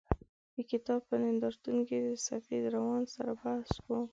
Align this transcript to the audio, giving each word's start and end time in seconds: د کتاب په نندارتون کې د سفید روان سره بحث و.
د 0.55 0.57
کتاب 0.71 1.01
په 1.09 1.15
نندارتون 1.23 1.77
کې 1.87 1.97
د 2.07 2.09
سفید 2.27 2.63
روان 2.75 3.03
سره 3.13 3.31
بحث 3.41 3.71
و. 3.87 3.89